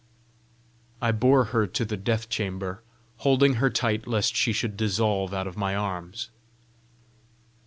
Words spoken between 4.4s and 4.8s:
should